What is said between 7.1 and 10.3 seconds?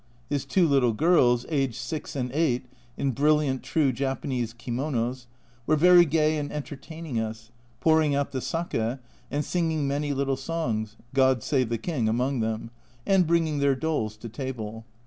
us, pouring out the sake and singing many